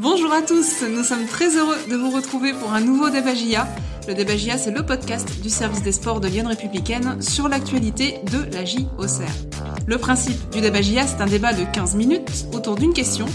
[0.00, 3.66] Bonjour à tous, nous sommes très heureux de vous retrouver pour un nouveau Débagia.
[4.06, 8.44] Le Débagia, c'est le podcast du service des sports de Lyon Républicaine sur l'actualité de
[8.54, 9.26] la JOCR.
[9.88, 13.26] Le principe du Débagia, c'est un débat de 15 minutes autour d'une question,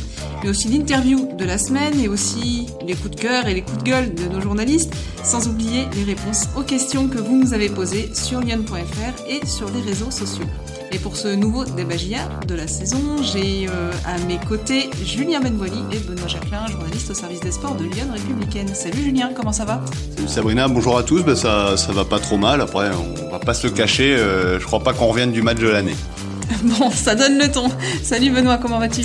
[0.41, 3.79] mais aussi l'interview de la semaine et aussi les coups de cœur et les coups
[3.79, 7.67] de gueule de nos journalistes, sans oublier les réponses aux questions que vous nous avez
[7.67, 10.45] posées sur lyon.fr et sur les réseaux sociaux.
[10.93, 15.79] Et pour ce nouveau débagia de la saison, j'ai euh, à mes côtés Julien Benvoili
[15.91, 18.67] et Benoît Jacquelin, journaliste au service des sports de Lyon Républicaine.
[18.75, 19.81] Salut Julien, comment ça va?
[20.15, 21.23] Salut Sabrina, bonjour à tous.
[21.23, 22.61] Ben ça, ça va pas trop mal.
[22.61, 24.15] Après, on va pas se le cacher.
[24.15, 25.95] Euh, je crois pas qu'on revienne du match de l'année.
[26.63, 27.71] bon, ça donne le ton.
[28.03, 29.01] Salut Benoît, comment vas-tu?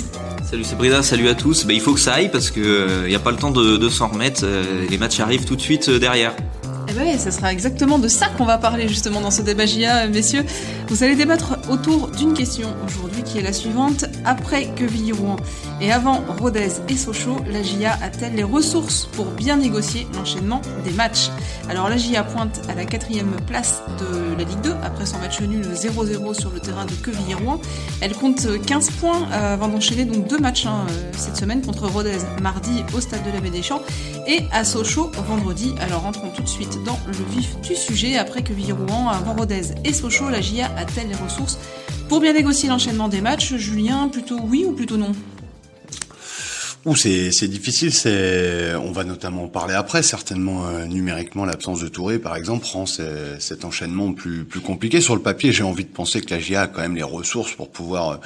[0.47, 1.65] Salut Sabrina, salut à tous.
[1.65, 3.77] Ben, il faut que ça aille parce que il n'y a pas le temps de,
[3.77, 4.45] de s'en remettre.
[4.87, 6.35] les matchs arrivent tout de suite derrière.
[6.89, 10.07] Eh bien, ce sera exactement de ça qu'on va parler justement dans ce débat GIA,
[10.07, 10.43] messieurs.
[10.87, 14.05] Vous allez débattre autour d'une question aujourd'hui qui est la suivante.
[14.25, 15.35] Après Quevilly-Rouen
[15.81, 20.89] et avant Rodez et Sochaux, la GIA a-t-elle les ressources pour bien négocier l'enchaînement des
[20.89, 21.29] matchs?
[21.69, 25.39] Alors la GIA pointe à la quatrième place de la Ligue 2 après son match
[25.41, 27.61] nul 0-0 sur le terrain de Quevilly-Rouen.
[28.01, 32.83] Elle compte 15 points avant d'enchaîner donc deux matchs hein, cette semaine contre Rodez mardi
[32.95, 33.83] au stade de la Baie des Champs
[34.25, 35.75] et à Sochaux vendredi.
[35.81, 38.17] Alors entrons tout de suite dans le vif du sujet.
[38.17, 41.57] Après que Virouan, avant Rodez et Sochaux, la GIA a-t-elle les ressources
[42.07, 45.11] pour bien négocier l'enchaînement des matchs Julien, plutôt oui ou plutôt non?
[46.95, 47.93] C'est difficile.
[47.93, 50.01] C'est on va notamment parler après.
[50.01, 55.15] Certainement euh, numériquement, l'absence de Touré, par exemple, rend cet enchaînement plus plus compliqué sur
[55.15, 55.51] le papier.
[55.51, 58.17] J'ai envie de penser que la GIA a quand même les ressources pour pouvoir euh,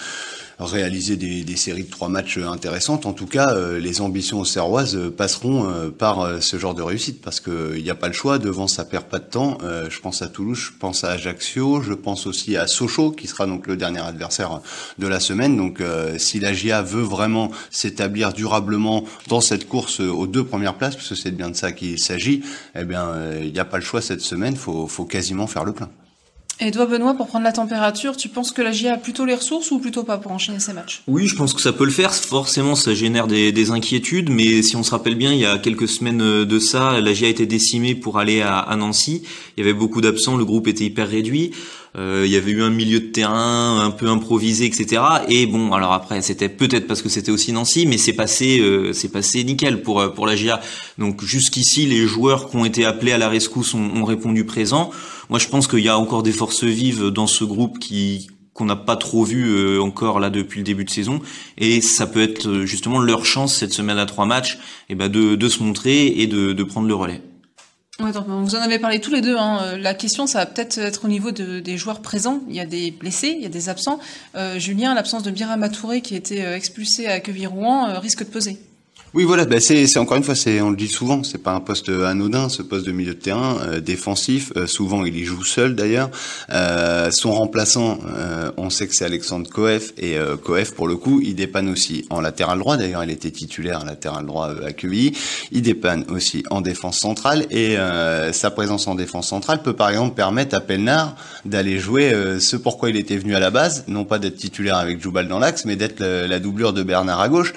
[0.59, 3.05] réaliser des, des, séries de trois matchs intéressantes.
[3.05, 7.21] En tout cas, euh, les ambitions serroises euh, passeront euh, par ce genre de réussite
[7.21, 8.37] parce qu'il n'y a pas le choix.
[8.39, 9.57] Devant, ça perd pas de temps.
[9.61, 13.45] je pense à Toulouse, je pense à Ajaccio, je pense aussi à Sochaux qui sera
[13.45, 14.61] donc le dernier adversaire
[14.97, 15.57] de la semaine.
[15.57, 15.81] Donc,
[16.17, 21.09] si la GIA veut vraiment s'établir durablement dans cette course aux deux premières places, parce
[21.09, 22.43] que c'est bien de ça qu'il s'agit,
[22.75, 23.09] eh bien,
[23.41, 24.55] il n'y a pas le choix cette semaine.
[24.55, 25.89] Faut, faut quasiment faire le plein.
[26.65, 29.35] Et toi, Benoît, pour prendre la température, tu penses que la GIA a plutôt les
[29.35, 31.01] ressources ou plutôt pas pour enchaîner ces matchs?
[31.07, 32.13] Oui, je pense que ça peut le faire.
[32.13, 35.89] Forcément, ça génère des, inquiétudes, mais si on se rappelle bien, il y a quelques
[35.89, 39.23] semaines de ça, la GIA a été décimée pour aller à, Nancy.
[39.57, 41.51] Il y avait beaucoup d'absents, le groupe était hyper réduit.
[41.95, 45.01] Euh, il y avait eu un milieu de terrain un peu improvisé, etc.
[45.27, 48.93] Et bon, alors après, c'était peut-être parce que c'était aussi Nancy, mais c'est passé, euh,
[48.93, 50.59] c'est passé nickel pour euh, pour la GIA.
[50.97, 54.89] Donc jusqu'ici, les joueurs qui ont été appelés à la rescousse ont, ont répondu présent.
[55.29, 58.65] Moi, je pense qu'il y a encore des forces vives dans ce groupe qui qu'on
[58.65, 61.21] n'a pas trop vu encore là depuis le début de saison
[61.57, 65.09] et ça peut être justement leur chance cette semaine à trois matchs et eh ben
[65.09, 67.21] de, de se montrer et de, de prendre le relais.
[67.99, 69.37] Vous en avez parlé tous les deux.
[69.37, 69.77] Hein.
[69.77, 72.41] La question, ça va peut-être être au niveau de, des joueurs présents.
[72.49, 73.99] Il y a des blessés, il y a des absents.
[74.35, 78.29] Euh, Julien, l'absence de Birama Touré qui été euh, expulsé à Quevilly-Rouen euh, risque de
[78.29, 78.57] peser.
[79.15, 81.59] Oui, voilà, bah c'est encore une fois, c'est on le dit souvent, c'est pas un
[81.59, 84.51] poste anodin, ce poste de milieu de terrain euh, défensif.
[84.57, 86.09] Euh, souvent, il y joue seul d'ailleurs.
[86.51, 87.99] Euh, son remplaçant,
[88.57, 92.21] on sait que c'est Alexandre Coef et Coef pour le coup, il dépanne aussi en
[92.21, 92.75] latéral droit.
[92.75, 95.15] D'ailleurs, il était titulaire en latéral droit accueilli.
[95.51, 97.77] Il dépanne aussi en défense centrale et
[98.31, 101.15] sa présence en défense centrale peut par exemple permettre à Pelnard
[101.45, 105.01] d'aller jouer ce pourquoi il était venu à la base, non pas d'être titulaire avec
[105.01, 107.53] Joubal dans l'axe, mais d'être la doublure de Bernard à gauche.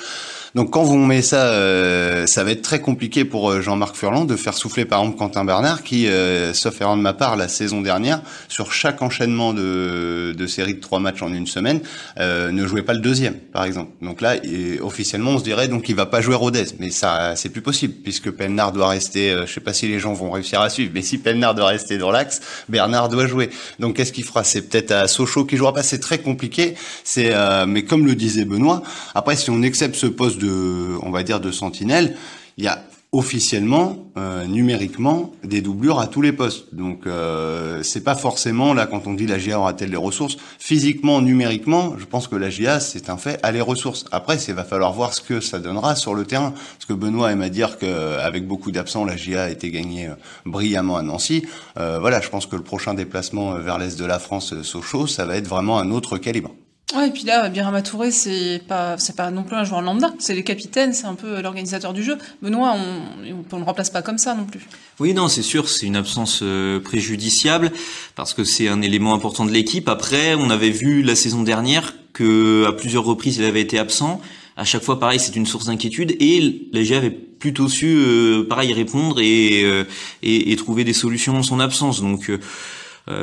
[0.57, 4.25] Donc quand vous met ça, euh, ça va être très compliqué pour euh, Jean-Marc Furlan
[4.25, 7.47] de faire souffler par exemple Quentin Bernard qui, euh, sauf erreur de ma part, la
[7.47, 11.81] saison dernière, sur chaque enchaînement de, de série de trois matchs en une semaine,
[12.19, 13.91] ne jouait pas le deuxième, par exemple.
[14.01, 14.37] Donc là,
[14.81, 17.93] officiellement, on se dirait donc il va pas jouer Rodez, mais ça, c'est plus possible
[18.03, 19.37] puisque Pelnard doit rester.
[19.47, 21.99] je sais pas si les gens vont réussir à suivre, mais si Pelnard doit rester
[21.99, 22.41] dans l'axe,
[22.71, 23.51] Bernard doit jouer.
[23.79, 24.43] Donc qu'est-ce qu'il fera?
[24.43, 25.83] C'est peut-être à Sochaux qui jouera pas.
[25.83, 26.77] C'est très compliqué.
[27.05, 27.35] C'est,
[27.67, 28.83] mais comme le disait Benoît,
[29.15, 32.17] après si on accepte ce poste de on va dire, de sentinelle,
[32.57, 36.75] il y a officiellement, euh, numériquement, des doublures à tous les postes.
[36.75, 40.37] Donc, euh, c'est pas forcément là quand on dit la GIA aura-t-elle les ressources.
[40.59, 44.05] Physiquement, numériquement, je pense que la GIA, c'est un fait, a les ressources.
[44.11, 46.51] Après, il va falloir voir ce que ça donnera sur le terrain.
[46.51, 50.15] Parce que Benoît aime à dire qu'avec beaucoup d'absents, la GIA a été gagnée euh,
[50.45, 51.47] brillamment à Nancy.
[51.79, 55.25] Euh, voilà, je pense que le prochain déplacement vers l'est de la France, Sochaux, ça
[55.25, 56.51] va être vraiment un autre calibre.
[56.95, 60.15] Ouais, et puis là, Birama Touré, c'est pas, c'est pas non plus un joueur lambda,
[60.21, 62.17] c'est le capitaine, c'est un peu l'organisateur du jeu.
[62.43, 64.61] Benoît, on, on, le remplace pas comme ça non plus.
[65.01, 67.73] Oui, non, c'est sûr, c'est une absence euh, préjudiciable
[68.15, 69.89] parce que c'est un élément important de l'équipe.
[69.89, 74.21] Après, on avait vu la saison dernière que à plusieurs reprises il avait été absent.
[74.57, 78.73] À chaque fois, pareil, c'est une source d'inquiétude et la avait plutôt su, euh, pareil,
[78.73, 79.85] répondre et, euh,
[80.23, 82.01] et, et, trouver des solutions en son absence.
[82.01, 82.39] Donc euh,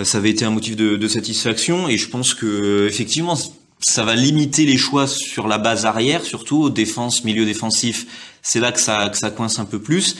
[0.03, 3.38] ça avait été un motif de, de, satisfaction et je pense que effectivement
[3.80, 8.07] ça va limiter les choix sur la base arrière, surtout défense, milieu défensif.
[8.41, 10.15] c'est là que ça que ça coince un peu plus.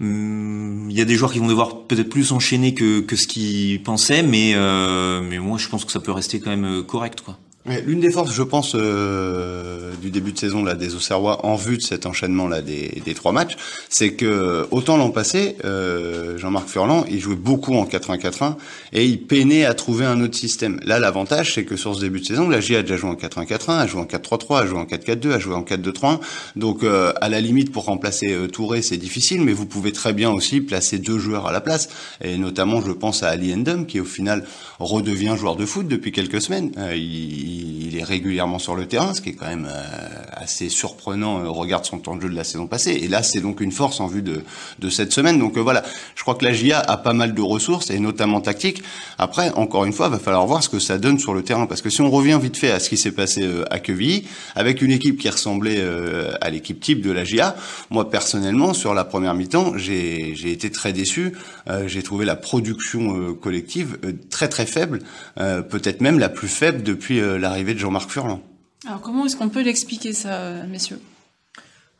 [0.00, 3.28] Hum, il y a des joueurs qui vont devoir peut-être plus enchaîner que, que ce
[3.28, 7.20] qu'ils pensaient, mais euh, mais moi je pense que ça peut rester quand même correct
[7.20, 7.38] quoi.
[7.66, 11.78] L'une des forces, je pense, euh, du début de saison là des Auxerrois en vue
[11.78, 13.56] de cet enchaînement là des, des trois matchs,
[13.88, 18.56] c'est que autant l'an passé, euh, Jean-Marc Furlan, il jouait beaucoup en 4-1-4-1
[18.92, 20.78] et il peinait à trouver un autre système.
[20.84, 23.14] Là, l'avantage, c'est que sur ce début de saison, la J a déjà joué en
[23.14, 26.20] 4-1-4-1, a joué en 4-3-3, a joué en 4-4-2, a joué en 4-2-3-1.
[26.56, 30.12] Donc, euh, à la limite, pour remplacer euh, Touré, c'est difficile, mais vous pouvez très
[30.12, 31.88] bien aussi placer deux joueurs à la place.
[32.22, 34.44] Et notamment, je pense à Ali Endom, qui au final
[34.78, 36.72] redevient joueur de foot depuis quelques semaines.
[36.76, 36.94] Euh,
[37.54, 39.82] il, est régulièrement sur le terrain, ce qui est quand même euh,
[40.32, 42.92] assez surprenant euh, au regard de son temps de jeu de la saison passée.
[43.02, 44.42] Et là, c'est donc une force en vue de,
[44.78, 45.38] de cette semaine.
[45.38, 45.82] Donc euh, voilà,
[46.14, 48.82] je crois que la GIA a pas mal de ressources, et notamment tactiques.
[49.18, 51.66] Après, encore une fois, va falloir voir ce que ça donne sur le terrain.
[51.66, 54.24] Parce que si on revient vite fait à ce qui s'est passé à Quevilly,
[54.54, 55.82] avec une équipe qui ressemblait
[56.40, 57.56] à l'équipe type de la GIA,
[57.90, 61.32] moi personnellement, sur la première mi-temps, j'ai été très déçu.
[61.86, 63.98] j'ai trouvé la production collective
[64.30, 65.00] très très faible,
[65.36, 68.42] peut-être même la plus faible depuis l'arrivée de Jean-Marc Furlan.
[68.86, 71.00] Alors comment est-ce qu'on peut l'expliquer ça, messieurs?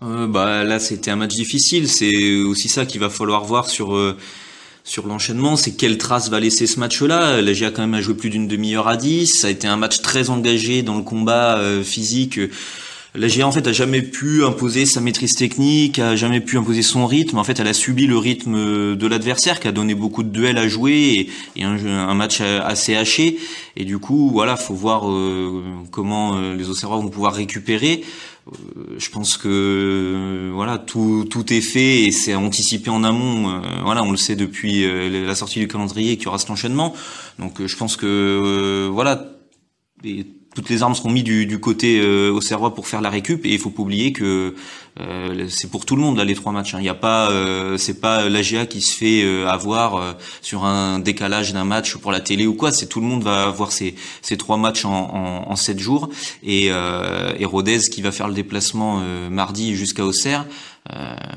[0.02, 1.88] Euh, Bah là, c'était un match difficile.
[1.88, 4.16] C'est aussi ça qu'il va falloir voir sur euh,
[4.84, 5.56] sur l'enchaînement.
[5.56, 7.40] C'est quelle trace va laisser ce match-là.
[7.40, 9.40] La GA quand même a joué plus d'une demi-heure à 10.
[9.40, 12.38] Ça a été un match très engagé dans le combat euh, physique.
[13.16, 16.82] La GA en fait a jamais pu imposer sa maîtrise technique, a jamais pu imposer
[16.82, 17.38] son rythme.
[17.38, 20.58] En fait, elle a subi le rythme de l'adversaire, qui a donné beaucoup de duels
[20.58, 23.38] à jouer et, un, match assez haché.
[23.76, 25.62] Et du coup, voilà, faut voir euh,
[25.92, 28.02] comment euh, les Auxerrois vont pouvoir récupérer.
[28.48, 33.62] Euh, je pense que voilà, tout est fait et c'est anticipé en amont.
[33.84, 36.96] voilà, on le sait depuis la sortie du calendrier qu'il y aura cet enchaînement.
[37.38, 39.30] Donc, je pense que voilà.
[40.54, 43.44] Toutes les armes seront mises du, du côté euh, au Serrois pour faire la récup
[43.44, 44.54] et il faut pas oublier que
[45.00, 46.74] euh, c'est pour tout le monde là les trois matchs.
[46.74, 46.78] Hein.
[46.80, 51.00] Il y a pas, euh, c'est pas l'AGA qui se fait euh, avoir sur un
[51.00, 52.70] décalage d'un match pour la télé ou quoi.
[52.70, 56.08] C'est tout le monde va avoir ces, ces trois matchs en, en, en sept jours
[56.42, 60.46] et, et Rodez qui va faire le déplacement mardi jusqu'à Auxerre.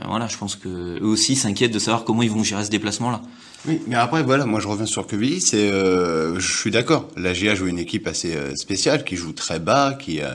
[0.07, 3.11] voilà, je pense que eux aussi s'inquiètent de savoir comment ils vont gérer ce déplacement
[3.11, 3.21] là.
[3.65, 7.09] Oui, mais après, voilà, moi je reviens sur Quevilly, c'est, euh, je suis d'accord.
[7.17, 10.27] La GA joue une équipe assez euh, spéciale, qui joue très bas, qui, euh,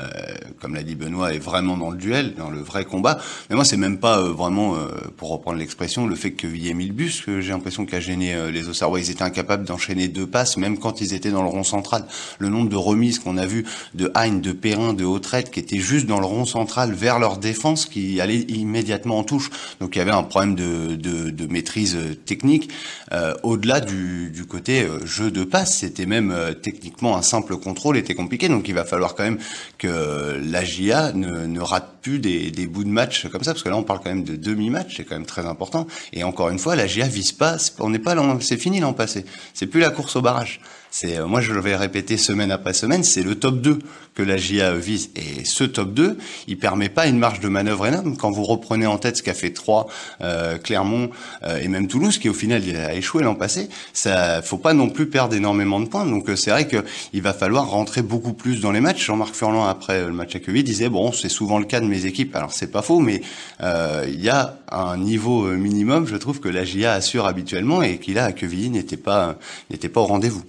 [0.61, 3.19] comme l'a dit Benoît, est vraiment dans le duel, dans le vrai combat.
[3.49, 6.71] Mais moi, c'est même pas euh, vraiment, euh, pour reprendre l'expression, le fait que Quevilly
[6.71, 8.99] ait mis le bus, que j'ai l'impression qu'a gêné les Auxerrois.
[8.99, 12.05] Ils étaient incapables d'enchaîner deux passes, même quand ils étaient dans le rond central.
[12.41, 13.65] Le nombre de remises qu'on a vu
[13.95, 17.39] de Hein, de Perrin, de Hautrette, qui étaient juste dans le rond central vers leur
[17.39, 19.49] défense, qui allait immédiatement en touche.
[19.81, 21.97] Donc il y avait un problème de, de, de maîtrise
[22.27, 22.69] technique.
[23.13, 27.97] Euh, au-delà du, côté euh, jeu de passe, c'était même euh, techniquement un simple contrôle
[27.97, 28.49] était compliqué.
[28.49, 29.39] Donc il va falloir quand même
[29.79, 33.69] que la GIA ne, rate plus des, des, bouts de match comme ça, parce que
[33.69, 35.87] là on parle quand même de demi-match, c'est quand même très important.
[36.13, 39.25] Et encore une fois, la GIA vise pas, on n'est pas, c'est fini l'an passé,
[39.55, 40.61] c'est plus la course au barrage.
[40.93, 43.79] C'est, euh, moi, je vais répéter semaine après semaine, c'est le top 2
[44.15, 45.09] que la GIA vise.
[45.17, 46.19] Et ce top 2,
[46.49, 48.15] il permet pas une marge de manœuvre énorme.
[48.19, 49.87] Quand vous reprenez en tête ce qu'a fait Troyes,
[50.21, 51.09] euh, Clermont
[51.44, 54.91] euh, et même Toulouse, qui au final a échoué l'an passé, ça, faut pas non
[54.91, 56.05] plus perdre énormément de points.
[56.05, 59.06] Donc c'est vrai qu'il va falloir rentrer beaucoup plus dans les matchs.
[59.06, 62.05] Jean-Marc Furlan après le match à Quevilly disait bon, c'est souvent le cas de mes
[62.05, 62.37] équipes.
[62.37, 63.23] Alors c'est pas faux, mais
[63.62, 68.19] il y a un niveau minimum, je trouve que la GIA assure habituellement et qu'il
[68.19, 69.38] a à Quevilly n'était pas
[69.71, 70.43] n'était pas au rendez-vous.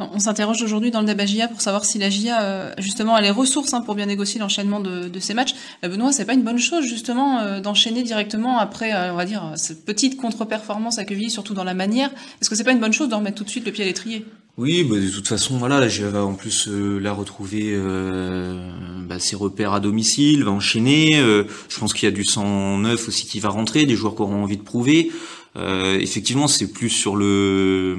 [0.00, 3.20] On s'interroge aujourd'hui dans le débat GIA pour savoir si la GIA, euh, justement, a
[3.20, 5.56] les ressources hein, pour bien négocier l'enchaînement de, ces matchs.
[5.84, 9.52] Euh, Benoît, c'est pas une bonne chose, justement, euh, d'enchaîner directement après, on va dire,
[9.56, 12.10] cette petite contre-performance à Quevilly, surtout dans la manière.
[12.40, 13.88] Est-ce que c'est pas une bonne chose de remettre tout de suite le pied à
[13.88, 14.24] l'étrier?
[14.56, 17.76] Oui, bah, de toute façon, voilà, la GIA va en plus la retrouver
[19.08, 21.14] bah, ses repères à domicile, va enchaîner.
[21.14, 24.22] je pense qu'il y a du sang neuf aussi qui va rentrer, des joueurs qui
[24.22, 25.10] auront envie de prouver.
[25.56, 27.96] Euh, effectivement, c'est plus sur le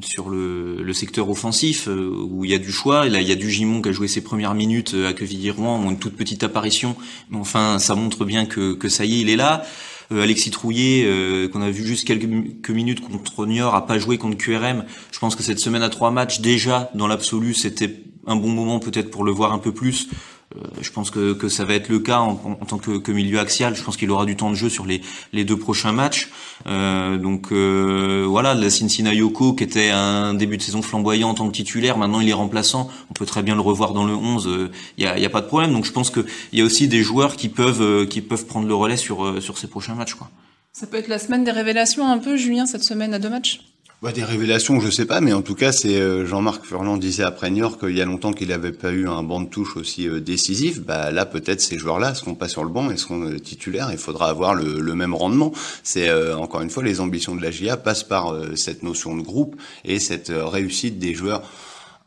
[0.00, 3.06] sur le, le secteur offensif euh, où il y a du choix.
[3.06, 5.88] Et là, il y a du Gimon qui a joué ses premières minutes à Quevilly-Rouen,
[5.90, 6.96] une toute petite apparition,
[7.30, 9.64] mais enfin, ça montre bien que, que ça y est, il est là.
[10.12, 14.18] Euh, Alexis Trouillet, euh, qu'on a vu juste quelques minutes contre Niort, a pas joué
[14.18, 14.84] contre QRM.
[15.12, 18.80] Je pense que cette semaine à trois matchs, déjà, dans l'absolu, c'était un bon moment
[18.80, 20.08] peut-être pour le voir un peu plus.
[20.56, 23.12] Euh, je pense que, que, ça va être le cas en, en tant que, que,
[23.12, 23.76] milieu axial.
[23.76, 25.00] Je pense qu'il aura du temps de jeu sur les,
[25.32, 26.28] les deux prochains matchs.
[26.66, 31.34] Euh, donc euh, voilà, la Cincinnati Yoko qui était un début de saison flamboyant en
[31.34, 32.88] tant que titulaire, maintenant il est remplaçant.
[33.10, 34.44] On peut très bien le revoir dans le 11.
[34.46, 35.72] Il euh, n'y a, y a, pas de problème.
[35.72, 38.66] Donc je pense qu'il y a aussi des joueurs qui peuvent euh, qui peuvent prendre
[38.66, 40.14] le relais sur sur ces prochains matchs.
[40.14, 40.28] Quoi.
[40.72, 43.60] Ça peut être la semaine des révélations un peu, Julien, cette semaine à deux matchs?
[44.02, 47.22] Bah, des révélations, je sais pas, mais en tout cas, c'est euh, Jean-Marc Furlan disait
[47.22, 49.76] après New York qu'il y a longtemps qu'il n'avait pas eu un banc de touche
[49.76, 50.80] aussi euh, décisif.
[50.80, 53.90] Bah là, peut-être ces joueurs-là seront pas sur le banc et seront euh, titulaires.
[53.92, 55.52] Il faudra avoir le, le même rendement.
[55.82, 59.56] C'est encore une fois les ambitions de la GIA passent par cette notion de groupe
[59.84, 61.42] et cette réussite des joueurs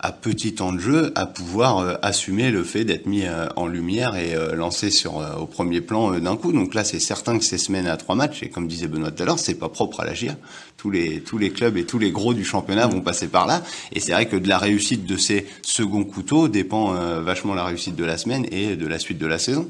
[0.04, 3.68] à petit temps de jeu à pouvoir euh, assumer le fait d'être mis euh, en
[3.68, 6.52] lumière et euh, lancé sur au premier plan d'un coup.
[6.52, 9.24] Donc là, c'est certain que ces semaines à trois matchs et comme disait Benoît tout
[9.24, 10.36] à l'heure, c'est pas propre à la GIA.
[10.76, 13.64] Tous les tous les clubs et tous les gros du championnat vont passer par là
[13.94, 16.92] et c'est vrai que de la réussite de ces seconds couteaux dépend
[17.22, 19.70] vachement la réussite de la semaine et de la suite de la saison.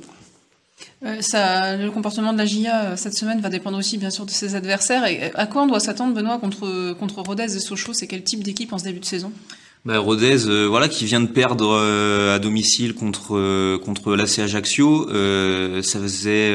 [1.20, 4.56] ça, le comportement de la GIA cette semaine va dépendre aussi bien sûr de ses
[4.56, 5.06] adversaires.
[5.06, 7.94] Et à quoi on doit s'attendre, Benoît, contre, contre Rodez et Sochaux?
[7.94, 9.32] C'est quel type d'équipe en ce début de saison?
[9.86, 14.40] Bah, Rodez, euh, voilà, qui vient de perdre euh, à domicile contre euh, contre l'AC
[14.40, 15.08] Ajaccio.
[15.10, 16.52] ça faisait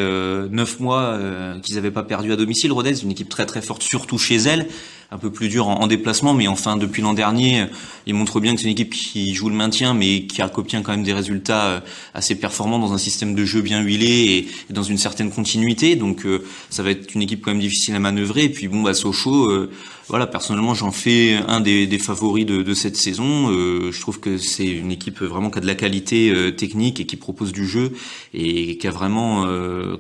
[0.51, 1.19] neuf mois
[1.63, 2.73] qu'ils n'avaient pas perdu à domicile.
[2.73, 4.67] Rodez, une équipe très très forte, surtout chez elle
[5.11, 7.65] un peu plus dur en, déplacement, mais enfin depuis l'an dernier,
[8.07, 10.93] il montre bien que c'est une équipe qui joue le maintien, mais qui obtient quand
[10.93, 11.81] même des résultats euh,
[12.13, 15.97] assez performants dans un système de jeu bien huilé et, dans une certaine continuité.
[15.97, 18.45] Donc euh, ça va être une équipe quand même difficile à manœuvrer.
[18.45, 19.71] Et puis bon, bah Sochaux, euh,
[20.09, 23.51] voilà, personnellement j'en fais un des, des favoris de, de, cette saison.
[23.51, 27.17] je trouve que c'est une équipe vraiment qui a de la qualité technique et qui
[27.17, 27.93] propose du jeu
[28.33, 29.47] et qui a vraiment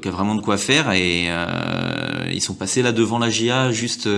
[0.00, 0.93] qui a vraiment de quoi faire.
[0.93, 1.29] Et
[2.33, 4.09] ils sont passés là devant la GIA juste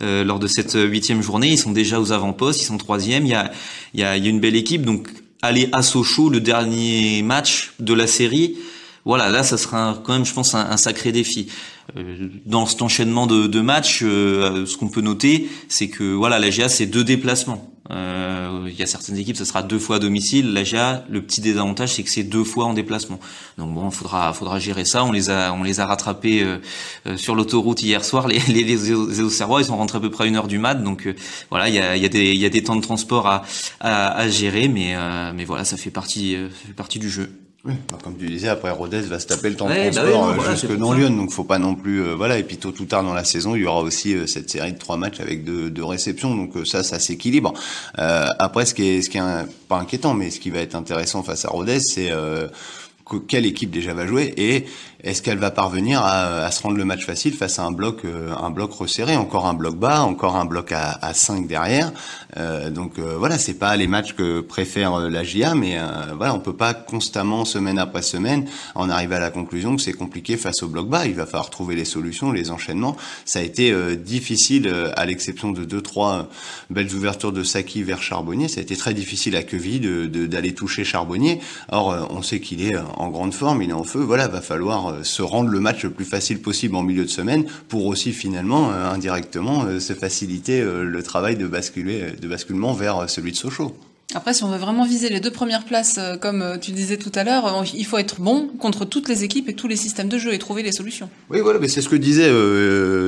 [0.00, 1.48] lors de cette huitième journée.
[1.48, 3.26] Ils sont déjà aux avant-postes, ils sont troisième.
[3.26, 3.50] Il y a,
[3.94, 4.82] il y a, il y a une belle équipe.
[4.82, 5.08] Donc
[5.44, 8.56] aller à Sochaux, le dernier match de la série,
[9.04, 11.48] voilà, là, ça sera quand même, je pense, un, sacré défi.
[11.98, 16.38] Euh, dans cet enchaînement de, de matchs, euh, ce qu'on peut noter, c'est que voilà,
[16.38, 17.70] la GA, c'est deux déplacements.
[17.90, 20.54] Euh, il y a certaines équipes, ça sera deux fois à domicile.
[20.54, 23.20] La GA, le petit désavantage, c'est que c'est deux fois en déplacement.
[23.58, 25.04] Donc bon, faudra, faudra gérer ça.
[25.04, 26.42] On les a, on les a rattrapés
[27.16, 28.26] sur l'autoroute hier soir.
[28.26, 30.76] Les, les, les, ils sont rentrés à peu près une heure du mat.
[30.76, 31.06] Donc
[31.50, 33.42] voilà, il y a, des, temps de transport
[33.80, 36.38] à, gérer, mais, voilà, ça fait partie
[36.98, 37.43] du jeu.
[37.66, 40.28] Oui, bah, comme tu disais, après Rodez va se taper le temps de bah transport
[40.28, 42.38] euh, jusque dans Lyon, donc faut pas non plus, euh, voilà.
[42.38, 44.74] Et puis tôt ou tard dans la saison, il y aura aussi euh, cette série
[44.74, 47.54] de trois matchs avec deux, deux réceptions, donc ça, ça s'équilibre.
[47.94, 51.22] après, ce qui est, ce qui est pas inquiétant, mais ce qui va être intéressant
[51.22, 52.10] face à Rodez, c'est
[53.28, 54.66] quelle équipe déjà va jouer et
[55.04, 58.06] est-ce qu'elle va parvenir à, à, se rendre le match facile face à un bloc,
[58.06, 61.92] euh, un bloc resserré, encore un bloc bas, encore un bloc à, à 5 derrière.
[62.38, 65.78] Euh, donc euh, voilà, c'est pas les matchs que préfère la GIA, mais
[66.16, 69.92] voilà, on peut pas constamment, semaine après semaine, en arriver à la conclusion que c'est
[69.92, 71.04] compliqué face au bloc bas.
[71.06, 72.96] Il va falloir trouver les solutions, les enchaînements.
[73.26, 76.28] Ça a été difficile, à l'exception de deux trois
[76.70, 78.48] belles ouvertures de Saki vers Charbonnier.
[78.48, 81.40] Ça a été très difficile à Queville d'aller de, d'aller toucher Charbonnier.
[81.70, 84.00] Or, on sait qu'il est en grande forme, il est en feu.
[84.00, 87.44] Voilà, va falloir se rendre le match le plus facile possible en milieu de semaine
[87.68, 93.08] pour aussi finalement euh, indirectement euh, se faciliter le travail de basculer de basculement vers
[93.08, 93.76] celui de Sochaux.
[94.12, 96.98] Après, si on veut vraiment viser les deux premières places, euh, comme euh, tu disais
[96.98, 99.76] tout à l'heure, euh, il faut être bon contre toutes les équipes et tous les
[99.76, 101.08] systèmes de jeu et trouver les solutions.
[101.30, 102.30] Oui, voilà, mais c'est ce que disait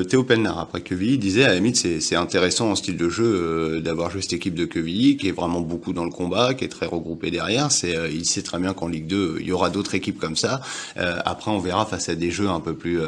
[0.09, 1.15] Théo Pelnard après Quevilly.
[1.15, 4.55] Il disait à la limite, c'est intéressant en style de jeu d'avoir joué cette équipe
[4.55, 7.69] de Quevilly qui est vraiment beaucoup dans le combat, qui est très regroupée derrière.
[8.11, 10.61] Il sait très bien qu'en Ligue 2, il y aura d'autres équipes comme ça.
[10.97, 13.01] après, on verra face à des jeux un peu plus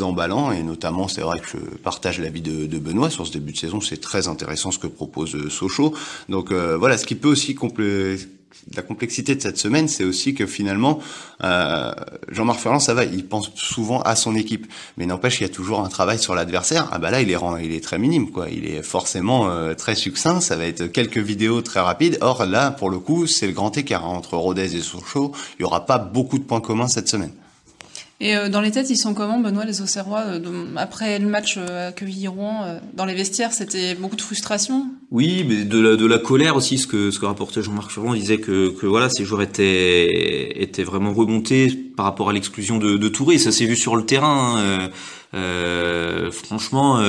[0.00, 3.52] emballants et notamment, c'est vrai que je partage l'avis de, de Benoît sur ce début
[3.52, 3.80] de saison.
[3.80, 5.94] C'est très intéressant ce que propose Sochaux.
[6.28, 7.30] Donc voilà, ce qui peut
[8.74, 11.00] la complexité de cette semaine, c'est aussi que finalement,
[11.42, 11.92] euh,
[12.28, 14.66] Jean-Marc Ferland, ça va, il pense souvent à son équipe,
[14.96, 16.88] mais n'empêche qu'il y a toujours un travail sur l'adversaire.
[16.92, 18.48] Ah bah là, il est il est très minime, quoi.
[18.50, 20.40] Il est forcément euh, très succinct.
[20.40, 22.18] Ça va être quelques vidéos très rapides.
[22.20, 25.32] Or là, pour le coup, c'est le grand écart entre Rodez et Sochaux.
[25.58, 27.32] Il y aura pas beaucoup de points communs cette semaine.
[28.22, 31.56] Et euh, dans les têtes, ils sont comment, Benoît, les Auxerrois euh, Après le match
[31.56, 34.88] euh, à Quevilly-Rouen, dans les vestiaires, c'était beaucoup de frustration?
[35.10, 38.12] Oui, mais de la, de la colère aussi, ce que, ce que rapportait Jean-Marc Ferrand,
[38.12, 42.98] disait que, que voilà, ces joueurs étaient, étaient vraiment remontés par rapport à l'exclusion de,
[42.98, 43.38] de Touré.
[43.38, 44.90] Ça s'est vu sur le terrain.
[45.32, 46.30] Hein.
[46.30, 47.00] franchement...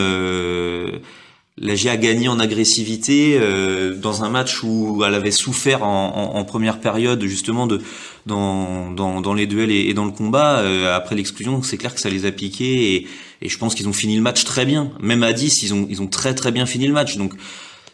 [1.64, 6.44] La GA a gagné en agressivité euh, dans un match où elle avait souffert en,
[6.44, 7.82] première période justement de
[8.26, 10.58] dans, dans, les duels et, dans le combat.
[10.62, 13.08] Euh, après l'exclusion, c'est clair que ça les a piqués et,
[13.44, 14.92] et je pense qu'ils ont fini le match très bien.
[15.02, 17.18] Même à 10, ils ont ils ont très très bien fini le match.
[17.18, 17.36] Donc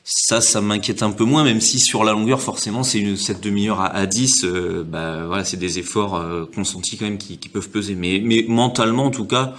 [0.05, 3.41] ça, ça m'inquiète un peu moins, même si sur la longueur, forcément, c'est une cette
[3.41, 7.49] demi-heure à, à, 10, euh, bah voilà, c'est des efforts consentis quand même qui, qui
[7.49, 7.95] peuvent peser.
[7.95, 9.55] Mais mais mentalement, en tout cas,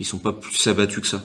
[0.00, 1.22] ils sont pas plus abattus que ça.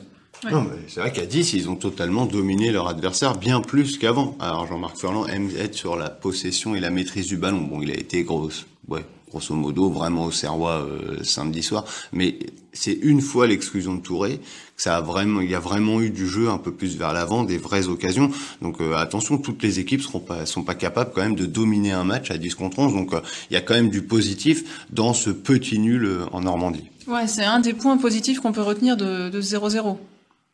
[0.50, 4.38] Non, mais c'est vrai qu'à 10, ils ont totalement dominé leur adversaire bien plus qu'avant.
[4.39, 7.62] Alors Jean-Marc Ferland aime être sur la possession et la maîtrise du ballon.
[7.62, 10.88] Bon, il a été grosse, ouais, grosso modo, vraiment au Serrois
[11.24, 11.84] samedi soir.
[12.13, 12.39] Mais
[12.72, 14.38] c'est une fois l'exclusion de Touré
[14.77, 17.12] que ça a vraiment, il y a vraiment eu du jeu un peu plus vers
[17.12, 18.31] l'avant, des vraies occasions.
[18.62, 22.05] Donc attention, toutes les équipes seront pas sont pas capables quand même de dominer un
[22.05, 22.93] match à 10 contre 11.
[22.93, 23.12] Donc
[23.51, 26.89] il y a quand même du positif dans ce petit nul en Normandie.
[27.08, 29.98] Ouais, c'est un des points positifs qu'on peut retenir de 0-0.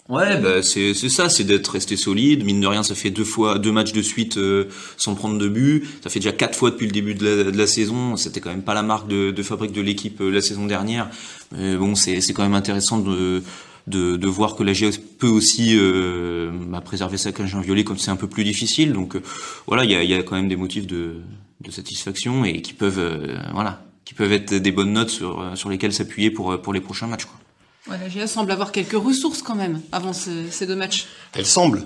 [0.08, 2.44] Ouais, bah c'est ça, c'est d'être resté solide.
[2.46, 4.66] Mine de rien, ça fait deux fois deux matchs de suite euh,
[4.98, 5.84] sans prendre de but.
[6.04, 8.16] Ça fait déjà quatre fois depuis le début de la, de la saison.
[8.16, 11.10] C'était quand même pas la marque de, de fabrique de l'équipe euh, la saison dernière.
[11.52, 13.42] Mais bon, c'est c'est quand même intéressant de
[13.88, 17.98] de, de voir que la GS peut aussi euh, bah, préserver sa cage violet comme
[17.98, 18.94] c'est un peu plus difficile.
[18.94, 19.24] Donc euh,
[19.66, 21.16] voilà, il y a, y a quand même des motifs de,
[21.62, 23.02] de satisfaction et qui peuvent
[23.54, 27.08] voilà qui peuvent être des bonnes notes sur sur lesquelles s'appuyer pour pour les prochains
[27.08, 27.26] matchs.
[27.26, 27.40] Quoi.
[27.88, 31.06] La GIA semble avoir quelques ressources quand même avant ces deux matchs.
[31.34, 31.84] Elle semble.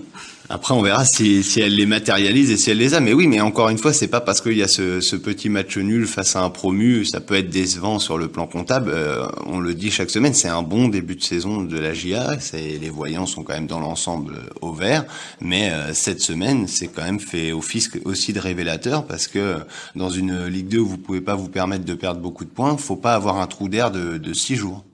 [0.48, 3.02] Après, on verra si, si elle les matérialise et si elle les a.
[3.02, 5.50] Mais oui, mais encore une fois, c'est pas parce qu'il y a ce, ce, petit
[5.50, 8.92] match nul face à un promu, ça peut être décevant sur le plan comptable.
[8.94, 12.38] Euh, on le dit chaque semaine, c'est un bon début de saison de la GIA.
[12.54, 15.04] Les voyants sont quand même dans l'ensemble au vert.
[15.42, 19.58] Mais euh, cette semaine, c'est quand même fait office aussi de révélateur parce que
[19.96, 22.78] dans une Ligue 2 où vous pouvez pas vous permettre de perdre beaucoup de points,
[22.78, 24.86] faut pas avoir un trou d'air de, de six jours.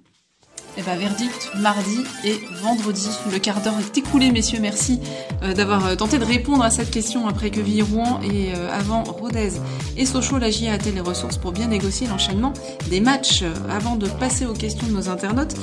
[0.77, 3.07] Eh ben, verdict mardi et vendredi.
[3.31, 4.59] Le quart d'heure est écoulé, messieurs.
[4.61, 4.99] Merci
[5.41, 9.03] euh, d'avoir euh, tenté de répondre à cette question après que Rouen et euh, avant
[9.03, 9.53] Rodez
[9.95, 12.51] et Sochaux, la GIA a-t-elle les ressources pour bien négocier l'enchaînement
[12.89, 15.55] des matchs Avant de passer aux questions de nos internautes,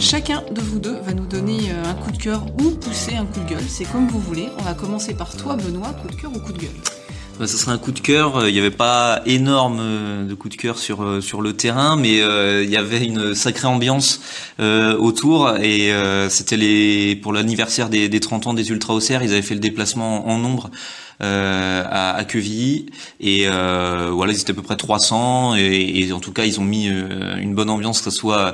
[0.00, 3.40] chacun de vous deux va nous donner un coup de cœur ou pousser un coup
[3.40, 3.64] de gueule.
[3.68, 4.48] C'est comme vous voulez.
[4.58, 5.92] On va commencer par toi, Benoît.
[6.02, 7.03] Coup de cœur ou coup de gueule?
[7.40, 8.46] Ça serait un coup de cœur.
[8.48, 11.96] Il n'y avait pas énorme euh, de coup de cœur sur euh, sur le terrain,
[11.96, 14.20] mais euh, il y avait une sacrée ambiance
[14.58, 15.56] autour.
[15.58, 15.92] Et
[16.28, 19.60] c'était les pour l'anniversaire des, des 30 ans des Ultra Auxerre, ils avaient fait le
[19.60, 20.70] déplacement en nombre.
[21.20, 22.86] à, à Quevilly
[23.20, 26.64] et voilà ils étaient à peu près 300 et, et en tout cas ils ont
[26.64, 28.52] mis une bonne ambiance que ce soit euh,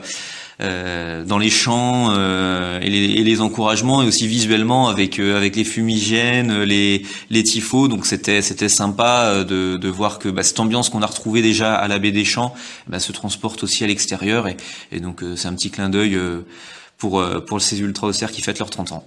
[0.61, 5.57] dans les champs euh, et, les, et, les, encouragements et aussi visuellement avec euh, avec
[5.57, 7.89] les fumigènes, les les tifos.
[7.89, 11.75] Donc c'était c'était sympa de, de voir que bah, cette ambiance qu'on a retrouvée déjà
[11.75, 12.55] à la baie des Champs
[12.87, 14.57] bah, se transporte aussi à l'extérieur et,
[14.93, 16.19] et donc c'est un petit clin d'œil
[16.99, 19.07] pour pour ces ultras Auxerre qui fêtent leurs 30 ans.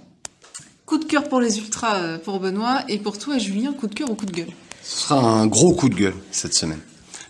[0.86, 4.10] Coup de cœur pour les ultras pour Benoît et pour toi Julien, coup de cœur
[4.10, 4.50] ou coup de gueule?
[4.82, 6.80] Ce sera un gros coup de gueule cette semaine.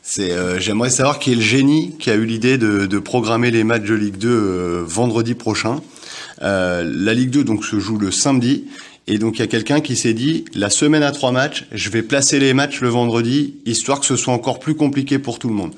[0.06, 3.64] C'est, euh, j'aimerais savoir qui est le génie qui a eu l'idée de, programmer les
[3.64, 5.80] matchs de Ligue 2 euh, vendredi prochain.
[6.42, 8.66] Euh, la Ligue 2 donc se joue le samedi
[9.06, 11.88] et donc il y a quelqu'un qui s'est dit la semaine à trois matchs, je
[11.88, 15.48] vais placer les matchs le vendredi histoire que ce soit encore plus compliqué pour tout
[15.48, 15.72] le monde.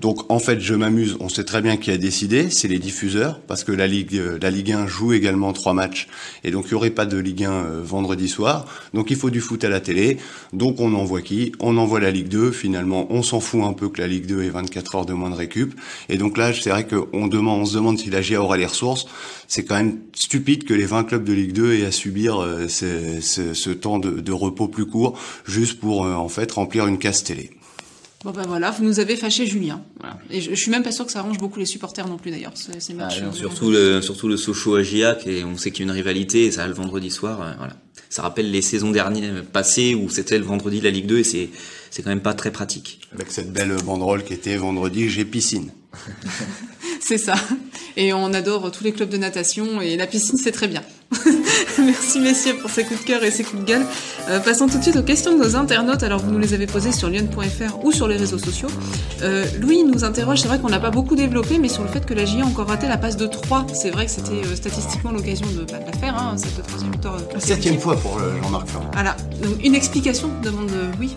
[0.00, 1.16] Donc en fait, je m'amuse.
[1.20, 4.38] On sait très bien qui a décidé, c'est les diffuseurs, parce que la Ligue, euh,
[4.40, 6.08] la Ligue 1 joue également trois matchs,
[6.42, 8.66] et donc il n'y aurait pas de Ligue 1 euh, vendredi soir.
[8.92, 10.18] Donc il faut du foot à la télé.
[10.52, 11.52] Donc on envoie qui?
[11.60, 12.50] On envoie la Ligue 2.
[12.50, 15.30] Finalement, on s'en fout un peu que la Ligue 2 ait 24 heures de moins
[15.30, 15.74] de récup.
[16.08, 18.66] Et donc là, c'est vrai qu'on demande, on se demande si la GIA aura les
[18.66, 19.06] ressources.
[19.48, 22.68] C'est quand même stupide que les 20 clubs de Ligue 2 aient à subir euh,
[22.68, 27.22] ce, ce, temps de, de, repos plus court, juste pour en fait remplir une case
[27.22, 27.50] télé.
[28.24, 29.82] Bon ben voilà, vous nous avez fâché Julien.
[30.30, 32.30] Et je, je, suis même pas sûr que ça arrange beaucoup les supporters non plus
[32.30, 32.54] d'ailleurs.
[32.54, 33.20] Ces matchs.
[33.22, 35.96] Ah, surtout le surtout le Sochaux à Giac et on sait qu'il y a une
[35.96, 37.42] rivalité et ça le vendredi soir.
[37.42, 37.76] Euh, voilà.
[38.08, 41.50] Ça rappelle les saisons dernières passées où c'était le vendredi la Ligue 2 et c'est
[41.90, 43.00] c'est quand même pas très pratique.
[43.12, 45.70] Avec cette belle banderole qui était vendredi j'ai piscine.
[47.00, 47.34] c'est ça.
[47.96, 50.82] Et on adore tous les clubs de natation et la piscine, c'est très bien.
[51.78, 53.86] Merci messieurs pour ces coups de cœur et ces coups de gueule.
[54.28, 56.02] Euh, passons tout de suite aux questions de nos internautes.
[56.02, 58.68] Alors vous nous les avez posées sur lyon.fr ou sur les réseaux sociaux.
[59.22, 62.04] Euh, Louis nous interroge, c'est vrai qu'on n'a pas beaucoup développé, mais sur le fait
[62.04, 63.66] que la GIA a encore raté la passe de 3.
[63.74, 66.92] C'est vrai que c'était euh, statistiquement l'occasion de, bah, de, la faire, hein, cette troisième
[66.92, 67.18] victoire.
[67.38, 69.16] Septième fois pour Jean-Marc Voilà.
[69.42, 71.14] Donc une explication, demande oui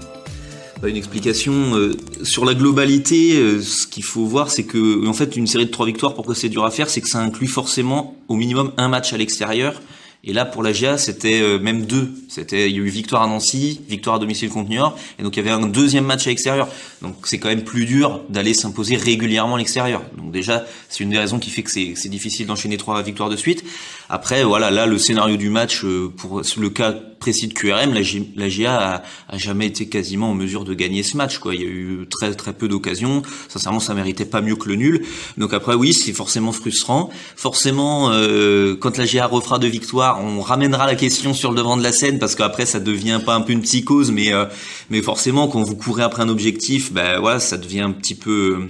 [0.85, 3.37] une explication euh, sur la globalité.
[3.37, 6.35] Euh, ce qu'il faut voir, c'est que en fait, une série de trois victoires, pourquoi
[6.35, 9.81] c'est dur à faire, c'est que ça inclut forcément au minimum un match à l'extérieur.
[10.27, 12.11] Et là, pour la GIA, c'était euh, même deux.
[12.27, 15.23] C'était, il y a eu victoire à Nancy, victoire à domicile contre New York, et
[15.23, 16.67] donc il y avait un deuxième match à l'extérieur.
[17.01, 20.01] Donc c'est quand même plus dur d'aller s'imposer régulièrement à l'extérieur.
[20.17, 23.37] Donc déjà, c'est une des raisons qui fait que c'est difficile d'enchaîner trois victoires de
[23.37, 23.63] suite.
[24.09, 25.85] Après, voilà, là, le scénario du match,
[26.17, 28.01] pour le cas précis de QRM, la,
[28.35, 31.39] la GIA a, jamais été quasiment en mesure de gagner ce match.
[31.39, 31.55] Quoi.
[31.55, 33.21] Il y a eu très très peu d'occasions.
[33.49, 35.05] Sincèrement, ça méritait pas mieux que le nul.
[35.37, 37.09] Donc après, oui, c'est forcément frustrant.
[37.35, 41.77] Forcément, euh, quand la GIA refera deux victoires, on ramènera la question sur le devant
[41.77, 44.45] de la scène parce qu'après, ça devient pas un peu une psychose, mais euh,
[44.89, 48.59] mais forcément, quand vous courez après un objectif, ben voilà, ça devient un petit peu
[48.59, 48.69] euh,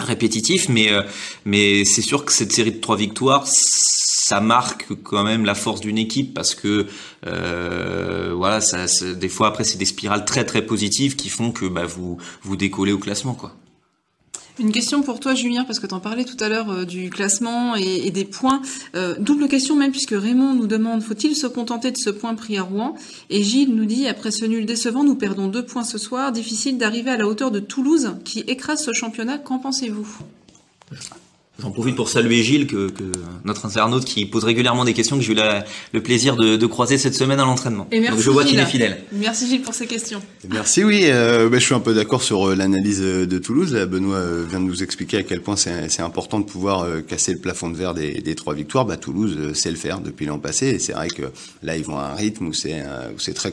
[0.00, 0.68] répétitif.
[0.68, 0.90] Mais
[1.44, 3.46] mais c'est sûr que cette série de trois victoires
[4.28, 6.86] ça marque quand même la force d'une équipe parce que
[7.26, 11.64] euh, voilà, ça, des fois après c'est des spirales très très positives qui font que
[11.64, 13.56] bah, vous vous décollez au classement quoi.
[14.58, 17.10] Une question pour toi, Julien, parce que tu en parlais tout à l'heure euh, du
[17.10, 18.60] classement et, des points.
[18.96, 22.58] Euh, double question même, puisque Raymond nous demande faut-il se contenter de ce point pris
[22.58, 22.96] à Rouen?
[23.30, 26.32] Et Gilles nous dit après ce nul décevant, nous perdons deux points ce soir.
[26.32, 29.38] Difficile d'arriver à la hauteur de Toulouse, qui écrase ce championnat.
[29.38, 30.08] Qu'en pensez-vous?
[31.60, 33.02] J'en profite pour saluer Gilles, que, que,
[33.44, 35.38] notre internaute qui pose régulièrement des questions que j'ai eu
[35.92, 37.88] le plaisir de, de, croiser cette semaine à l'entraînement.
[37.90, 39.02] Et merci je vois qu'il est fidèle.
[39.10, 40.22] Merci Gilles pour ces questions.
[40.48, 41.06] Merci, oui.
[41.06, 43.74] Euh, bah, je suis un peu d'accord sur euh, l'analyse de Toulouse.
[43.90, 47.40] Benoît euh, vient de nous expliquer à quel point c'est important de pouvoir casser le
[47.40, 48.84] plafond de verre des, des trois victoires.
[48.84, 50.66] Bah, Toulouse sait le faire depuis l'an passé.
[50.68, 51.24] Et c'est vrai que
[51.64, 52.84] là, ils vont à un rythme où c'est
[53.16, 53.52] c'est très,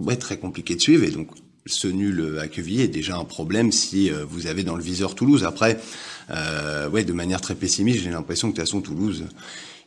[0.00, 1.04] ouais, très compliqué de suivre.
[1.04, 1.28] Et donc,
[1.66, 5.44] ce nul à Quevilly est déjà un problème si vous avez dans le viseur Toulouse.
[5.44, 5.78] Après,
[6.30, 9.24] euh, ouais, de manière très pessimiste, j'ai l'impression que de toute façon Toulouse,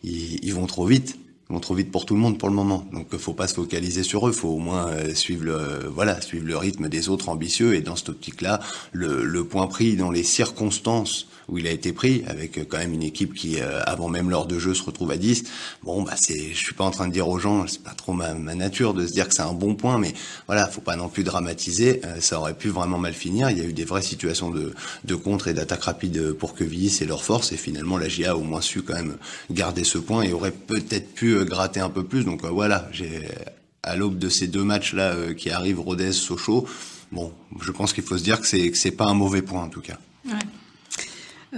[0.04, 1.18] ils, ils, vont trop vite.
[1.50, 2.88] Ils vont trop vite pour tout le monde pour le moment.
[2.94, 6.46] Donc faut pas se focaliser sur eux, faut au moins euh, suivre le voilà, suivre
[6.46, 8.60] le rythme des autres ambitieux et dans cette optique-là,
[8.94, 12.94] le point pris dans les circonstances où il a été pris, avec euh, quand même
[12.94, 15.44] une équipe qui, euh, avant même l'heure de jeu, se retrouve à 10.
[15.84, 18.14] Bon, bah c'est, je suis pas en train de dire aux gens, c'est pas trop
[18.14, 20.14] ma, ma, nature de se dire que c'est un bon point, mais
[20.48, 22.02] voilà, faut pas non plus dramatiser.
[22.06, 23.50] Euh, ça aurait pu vraiment mal finir.
[23.50, 24.74] Il y a eu des vraies situations de,
[25.06, 28.36] de contre et d'attaque rapide pour que c'est leur force, et finalement la GIA a
[28.36, 29.18] au moins su quand même
[29.50, 32.24] garder ce point et aurait peut-être pu gratter un peu plus.
[32.24, 33.28] Donc voilà, j'ai
[33.84, 36.68] à l'aube de ces deux matchs là qui arrivent, Rodez, Sochaux.
[37.12, 39.64] Bon, je pense qu'il faut se dire que c'est que c'est pas un mauvais point
[39.64, 39.98] en tout cas.
[40.26, 40.34] Ouais.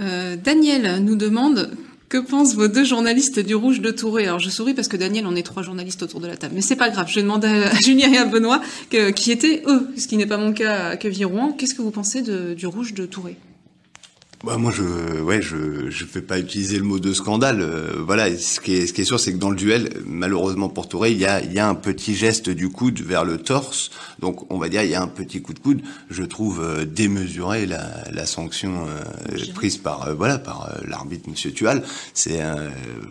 [0.00, 1.70] Euh, Daniel nous demande
[2.08, 5.26] que pensent vos deux journalistes du Rouge de Touré Alors je souris parce que Daniel,
[5.26, 7.08] on est trois journalistes autour de la table, mais c'est pas grave.
[7.08, 10.38] Je vais demander à Julien et à Benoît qui étaient eux, ce qui n'est pas
[10.38, 11.52] mon cas à Queviron.
[11.52, 13.36] Qu'est-ce que vous pensez du Rouge de Touré
[14.44, 17.60] bah moi je ouais je je vais pas utiliser le mot de scandale.
[17.60, 20.68] Euh, voilà ce qui est ce qui est sûr c'est que dans le duel malheureusement
[20.68, 23.38] pour Touré il y a il y a un petit geste du coude vers le
[23.38, 23.92] torse.
[24.18, 26.84] Donc on va dire il y a un petit coup de coude je trouve euh,
[26.84, 31.84] démesuré la la sanction euh, prise par voilà par l'arbitre monsieur Tual.
[32.12, 32.40] C'est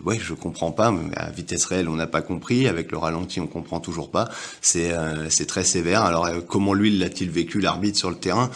[0.04, 2.68] ouais je comprends pas à vitesse réelle on n'a pas compris.
[2.68, 4.28] Avec le ralenti on comprend toujours pas.
[4.60, 4.92] C'est
[5.30, 6.02] c'est très sévère.
[6.02, 8.50] Alors comment lui l'a-t-il vécu l'arbitre sur le terrain?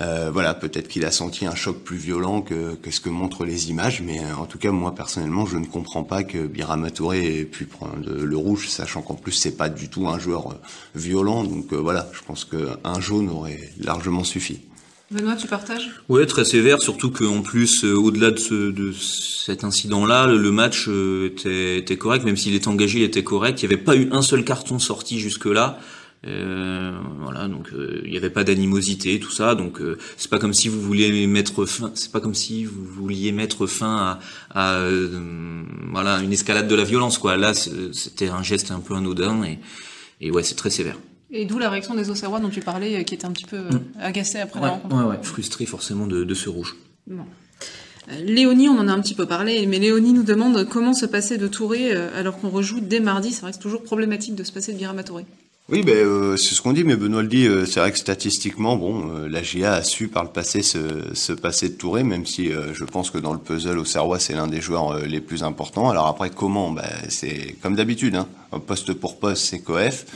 [0.00, 3.44] Euh, voilà, peut-être qu'il a senti un choc plus violent que, que, ce que montrent
[3.44, 6.90] les images, mais euh, en tout cas, moi personnellement, je ne comprends pas que Birama
[6.90, 10.50] Touré ait pu prendre le rouge, sachant qu'en plus c'est pas du tout un joueur
[10.50, 10.54] euh,
[10.94, 11.44] violent.
[11.44, 14.60] Donc voilà, je pense qu'un jaune aurait largement suffi.
[15.10, 15.90] Benoît, tu partages?
[16.08, 21.78] Oui, très sévère, surtout qu'en plus, au-delà de, ce, de, cet incident-là, le, match était,
[21.78, 23.62] était, correct, même s'il était engagé, il était correct.
[23.62, 25.78] Il n'y avait pas eu un seul carton sorti jusque-là.
[26.26, 26.75] Euh,
[27.26, 29.56] voilà, donc euh, il n'y avait pas d'animosité, tout ça.
[29.56, 32.84] Donc euh, c'est pas comme si vous vouliez mettre fin, c'est pas comme si vous
[32.84, 34.18] vouliez mettre fin
[34.54, 34.88] à, à
[35.90, 37.36] voilà une escalade de la violence, quoi.
[37.36, 39.58] Là, c'était un geste un peu anodin et,
[40.20, 40.96] et ouais, c'est très sévère.
[41.32, 43.80] Et d'où la réaction des Auxerrois dont tu parlais, qui était un petit peu mm.
[44.00, 44.94] agacé après la rencontre.
[44.94, 46.76] Ouais, ouais, frustré forcément de, de ce rouge.
[47.08, 47.24] Bon.
[48.22, 51.38] Léonie, on en a un petit peu parlé, mais Léonie nous demande comment se passer
[51.38, 53.32] de Touré alors qu'on rejoue dès mardi.
[53.32, 55.26] C'est vrai que c'est toujours problématique de se passer de Birama Touré.
[55.68, 57.98] Oui, ben, euh, c'est ce qu'on dit, mais Benoît le dit, euh, c'est vrai que
[57.98, 62.04] statistiquement, bon, euh, la GIA a su par le passé se, se passer de Touré,
[62.04, 65.20] même si je pense que dans le puzzle au Serrois, c'est l'un des joueurs les
[65.20, 65.90] plus importants.
[65.90, 66.70] Alors après, comment?
[66.70, 68.28] Ben, C'est comme d'habitude, hein,
[68.64, 70.06] poste pour poste, c'est COEF.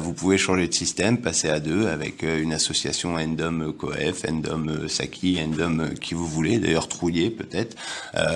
[0.00, 6.14] vous pouvez changer de système, passer à deux avec une association Endom COEF, Endom qui
[6.14, 7.76] vous voulez, d'ailleurs Trouillé peut-être.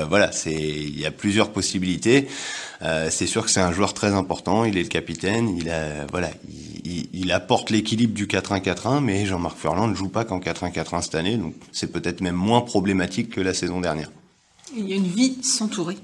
[0.09, 2.28] voilà, c'est il y a plusieurs possibilités.
[3.09, 6.31] c'est sûr que c'est un joueur très important, il est le capitaine, il a voilà,
[6.48, 6.58] il,
[7.33, 11.55] apporte l'équilibre du 4-1-4-1, mais Jean-Marc Furlan ne joue pas qu'en 4-1-4-1 cette année, donc
[11.72, 14.11] c'est peut-être même moins problématique que la saison dernière.
[14.77, 15.96] Il y a une vie sans Touré.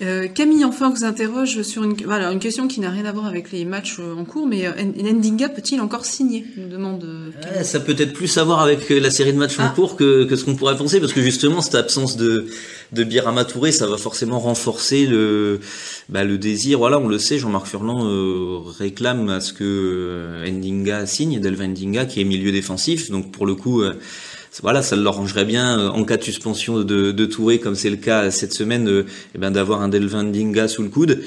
[0.00, 3.26] Euh, Camille enfin vous interroge sur une, voilà, une question qui n'a rien à voir
[3.26, 7.04] avec les matchs euh, en cours, mais euh, Ndinga peut-il encore signer nous demande.
[7.62, 9.72] ça peut être plus à voir avec la série de matchs en ah.
[9.74, 12.46] cours que, que ce qu'on pourrait penser, parce que justement cette absence de,
[12.92, 15.58] de Birama Touré, ça va forcément renforcer le,
[16.08, 16.78] bah, le désir.
[16.78, 22.20] Voilà, on le sait, Jean-Marc Furlan réclame à ce que Ndinga signe, Delva Ndinga, qui
[22.20, 23.82] est milieu défensif, donc pour le coup
[24.62, 27.90] voilà, ça leur rangerait bien euh, en cas de suspension de, de Touré, comme c'est
[27.90, 31.20] le cas cette semaine, euh, eh ben, d'avoir un Delvin Dinga sous le coude.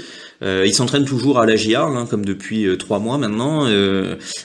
[0.44, 3.68] Euh, il s'entraîne toujours à la GIA, hein, comme depuis euh, trois mois maintenant,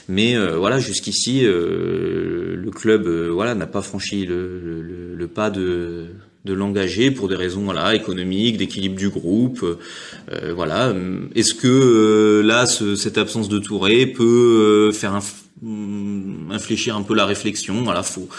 [0.07, 6.05] mais voilà, jusqu'ici, le club, voilà, n'a pas franchi le, le, le, pas de
[6.45, 9.65] de l'engager pour des raisons voilà économiques, d'équilibre du groupe,
[10.55, 10.93] voilà.
[11.35, 15.23] Est-ce que là, cette absence de Touré peut faire un,
[16.51, 17.83] infléchir un peu la réflexion?
[17.83, 18.29] Voilà, faut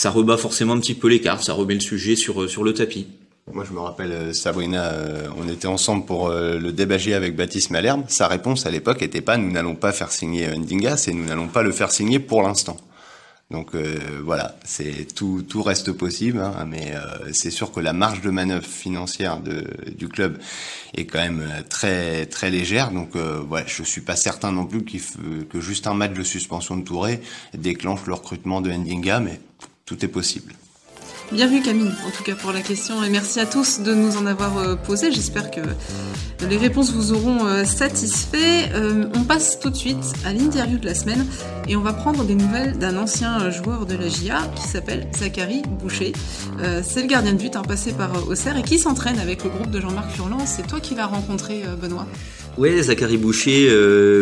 [0.00, 2.64] ça rebat forcément un petit peu les cartes, ça remet le sujet sur, euh, sur
[2.64, 3.06] le tapis.
[3.52, 7.68] Moi, je me rappelle, euh, Sabrina, euh, on était ensemble pour le débager avec Baptiste
[7.68, 8.04] Malherbe.
[8.08, 11.48] Sa réponse à l'époque n'était pas «nous n'allons pas faire signer Ndinga», c'est «nous n'allons
[11.48, 12.78] pas le faire signer pour l'instant».
[13.50, 16.94] Donc euh, voilà, c'est tout, tout reste possible, hein, mais
[17.32, 19.64] c'est sûr que la marge de manœuvre financière de,
[19.98, 20.38] du club
[20.96, 22.90] est quand même très très légère.
[22.92, 23.16] Donc
[23.50, 27.20] ouais, je suis pas certain non plus que juste un match de suspension de Touré
[27.52, 29.40] déclenche le recrutement de Ndinga, mais
[29.90, 30.54] tout est possible.
[31.32, 34.16] Bien vu Camille, en tout cas pour la question, et merci à tous de nous
[34.16, 35.12] en avoir euh, posé.
[35.12, 35.60] J'espère que
[36.48, 38.68] les réponses vous auront euh, satisfait.
[38.74, 41.24] Euh, on passe tout de suite à l'interview de la semaine
[41.68, 45.62] et on va prendre des nouvelles d'un ancien joueur de la GIA qui s'appelle Zachary
[45.80, 46.14] Boucher.
[46.82, 49.70] C'est le gardien de but, hein, passé par Auxerre et qui s'entraîne avec le groupe
[49.70, 50.44] de Jean-Marc Furlan.
[50.46, 52.06] C'est toi qui l'as rencontré, Benoît?
[52.58, 53.70] Ouais, Zachary Boucher,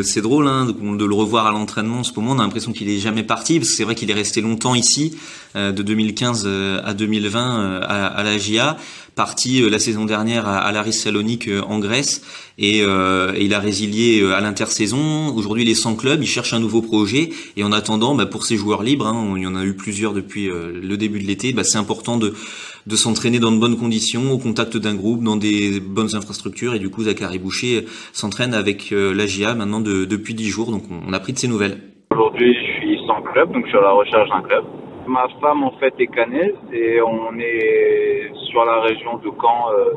[0.02, 2.32] c'est drôle hein, de, le revoir à l'entraînement en ce moment.
[2.32, 4.74] On a l'impression qu'il est jamais parti, parce que c'est vrai qu'il est resté longtemps
[4.74, 5.16] ici,
[5.54, 8.76] de 2015 euh, à 2020 à, à, la GIA,
[9.14, 12.22] parti la saison dernière à, à Salonique en Grèce,
[12.58, 15.34] et, il a résilié à l'intersaison.
[15.34, 18.44] Aujourd'hui, il est sans club, il cherche un nouveau projet, et en attendant, bah, pour
[18.44, 21.52] ses joueurs libres, hein, il y en a eu plusieurs depuis le début de l'été,
[21.52, 25.80] bah, c'est important de s'entraîner dans de bonnes conditions, au contact d'un groupe, dans des
[25.80, 26.74] bonnes infrastructures.
[26.74, 30.70] Et du coup, Zachary Boucher s'entraîne avec euh, l'AGIA maintenant de, depuis 10 jours.
[30.70, 31.78] Donc on a pris de ses nouvelles.
[32.10, 34.64] Aujourd'hui, je suis sans club, donc je suis à la recherche d'un club.
[35.08, 39.94] Ma femme, en fait, est canaise et on est sur la région de Caen euh,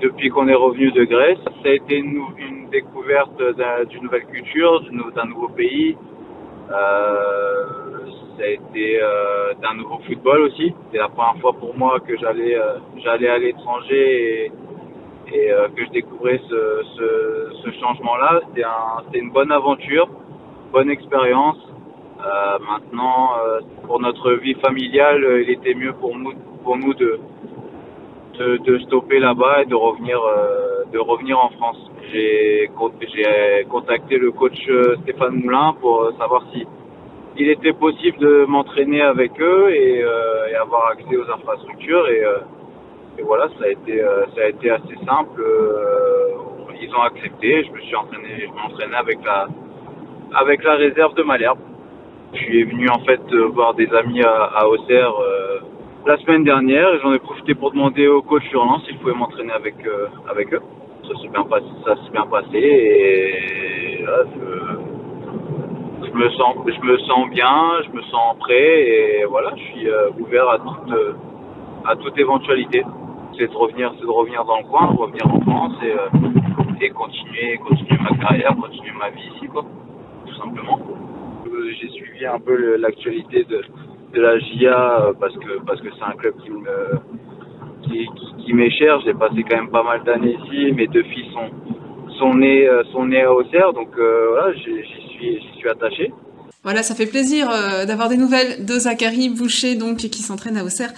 [0.00, 1.38] depuis qu'on est revenu de Grèce.
[1.62, 3.36] Ça a été une, découverte
[3.90, 4.82] d'une nouvelle culture,
[5.14, 5.98] d'un nouveau pays.
[6.70, 7.64] Euh,
[8.38, 10.72] ça a été euh, d'un nouveau football aussi.
[10.90, 14.52] C'est la première fois pour moi que j'allais à l'étranger et,
[15.76, 18.40] que je découvrais ce changement-là.
[18.48, 20.08] C'était un, une bonne aventure,
[20.72, 21.58] bonne expérience.
[22.24, 23.30] Euh, maintenant,
[23.86, 26.32] pour notre vie familiale, il était mieux pour nous
[26.64, 27.18] pour nous de
[28.38, 30.20] de, stopper là-bas et de revenir
[30.92, 31.90] de revenir en France.
[32.12, 32.70] J'ai
[33.68, 34.58] contacté le coach
[35.02, 36.66] Stéphane Moulin pour savoir si
[37.36, 42.38] il était possible de m'entraîner avec eux et, euh, avoir accès aux infrastructures et, euh,
[43.18, 46.28] et voilà ça a été euh, ça a été assez simple euh,
[46.80, 49.48] ils ont accepté je me suis entraîné je m'entraînais avec la
[50.34, 51.58] avec la réserve de Malherbe
[52.32, 53.20] je suis venu en fait
[53.52, 55.12] voir des amis à, Auxerre
[56.06, 59.52] la semaine dernière et j'en ai profité pour demander au coach Urlan s'il pouvait m'entraîner
[59.52, 59.74] avec
[60.28, 60.62] avec eux
[61.02, 61.66] ça s'est bien passé
[62.12, 64.24] bien passé et là,
[66.06, 69.88] je, me sens, je me sens bien, je me sens prêt et voilà, je suis
[69.88, 71.14] euh, ouvert à toute, euh,
[71.84, 72.82] à toute éventualité.
[73.38, 77.58] C'est de revenir, de revenir dans le coin, revenir en France et, euh, et continuer,
[77.58, 79.64] continuer ma carrière, continuer ma vie ici, quoi,
[80.26, 80.78] tout simplement.
[81.80, 83.62] J'ai suivi un peu l'actualité de,
[84.14, 88.08] de la GIA parce que parce que c'est un club qui
[88.44, 89.00] qui, m'est cher.
[89.04, 90.72] J'ai passé quand même pas mal d'années ici.
[90.72, 91.50] Mes deux filles sont
[92.18, 94.82] sont nés sont nés à Auxerre, donc voilà, j'y
[95.16, 96.12] suis suis attaché.
[96.64, 100.64] Voilà, ça fait plaisir euh, d'avoir des nouvelles de Zachary Boucher, donc qui s'entraîne à
[100.64, 100.92] Auxerre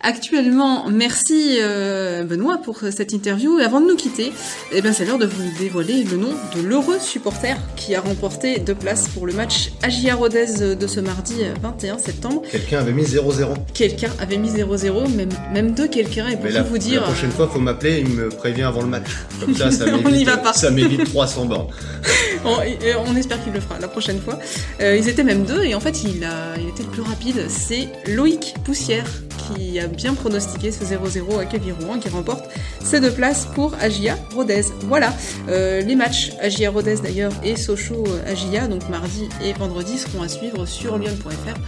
[0.00, 0.88] actuellement.
[0.88, 3.58] Merci euh, Benoît pour cette interview.
[3.58, 4.32] Et avant de nous quitter,
[4.72, 8.58] eh ben, c'est l'heure de vous dévoiler le nom de l'heureux supporter qui a remporté
[8.58, 12.42] deux places pour le match Agia Rodez de ce mardi 21 septembre.
[12.50, 13.54] Quelqu'un avait mis 0-0.
[13.74, 16.28] Quelqu'un avait mis 0-0, même, même deux quelqu'un.
[16.28, 17.00] Et pour la, vous dire.
[17.02, 19.08] La prochaine fois, faut m'appeler, il me prévient avant le match.
[19.40, 21.68] Comme ça, ça m'évite, ça m'évite 300 bornes.
[22.44, 22.58] on,
[23.06, 24.38] on, espère qu'il le fera la prochaine fois.
[24.80, 27.46] Euh, ils étaient même deux et en fait, il, a, il était le plus rapide.
[27.48, 29.06] C'est Loïc Poussière
[29.54, 32.44] qui a bien pronostiqué ce 0-0 à Kevin Rouen qui remporte
[32.82, 34.62] ces deux places pour Agia Rodez.
[34.82, 35.12] Voilà,
[35.48, 40.28] euh, les matchs Agia Rodez d'ailleurs et Sochaux Agia, donc mardi et vendredi, seront à
[40.28, 41.58] suivre sur lyon.fr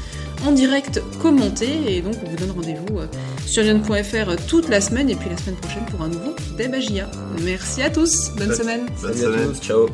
[0.46, 3.06] en direct commenté et donc on vous donne rendez-vous euh,
[3.46, 7.10] sur lyon.fr toute la semaine et puis la semaine prochaine pour un nouveau Deb Agia.
[7.42, 8.86] Merci à tous, bonne semaine.
[9.02, 9.88] Bonne semaine, ciao.